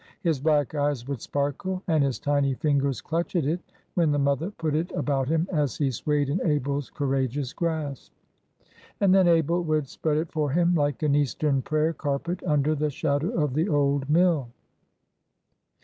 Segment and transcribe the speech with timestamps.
[0.21, 3.59] His black eyes would sparkle, and his tiny fingers clutch at it,
[3.93, 8.11] when the mother put it about him as he swayed in Abel's courageous grasp.
[8.99, 12.89] And then Abel would spread it for him, like an eastern prayer carpet, under the
[12.89, 14.47] shadow of the old mill.